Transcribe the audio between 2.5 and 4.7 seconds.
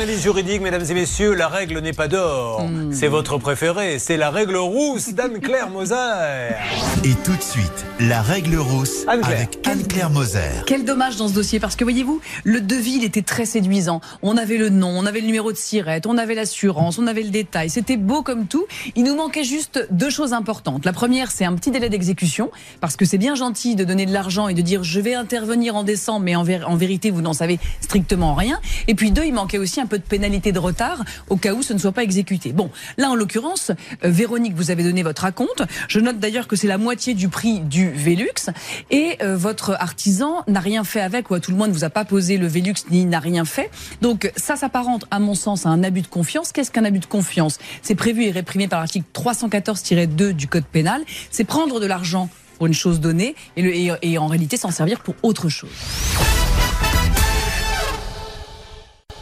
Hmm. C'est votre préféré, c'est la règle